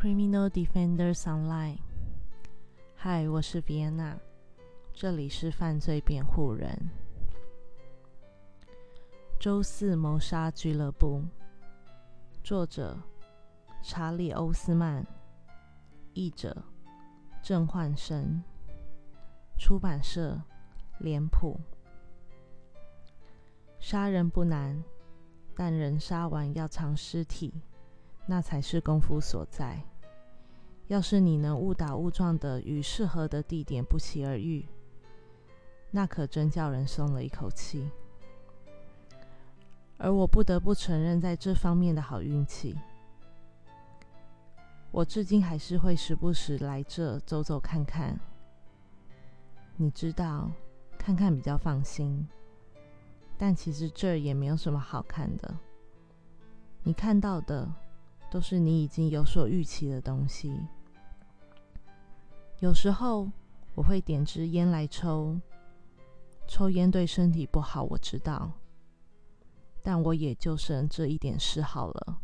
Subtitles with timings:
[0.00, 1.76] Criminal Defenders Online。
[2.96, 4.16] 嗨，我是 Vienna，
[4.94, 6.88] 这里是犯罪辩护人。
[9.38, 11.22] 周四谋杀俱乐部，
[12.42, 12.96] 作者
[13.82, 15.06] 查理·欧斯曼，
[16.14, 16.64] 译者
[17.42, 18.42] 郑焕生，
[19.58, 20.40] 出版社
[20.98, 21.60] 脸谱。
[23.78, 24.82] 杀人不难，
[25.54, 27.52] 但人杀完要藏尸体。
[28.26, 29.82] 那才是功夫所在。
[30.90, 34.66] 要是你能误打误撞的与适合的地点不期而遇，
[35.92, 37.88] 那可真叫人松了一口气。
[39.98, 42.76] 而我不得不承认，在这方面的好运气，
[44.90, 48.18] 我至今还是会时不时来这走走看看。
[49.76, 50.50] 你知道，
[50.98, 52.28] 看看比较放心。
[53.38, 55.56] 但其实这也没有什么好看的。
[56.82, 57.72] 你看到的。
[58.32, 60.56] 都是你已经有所预期的东西。
[62.60, 63.26] 有时候
[63.74, 65.40] 我会点支烟来抽，
[66.46, 68.52] 抽烟对身体不好，我知道，
[69.82, 72.20] 但我也就剩这一点嗜好了。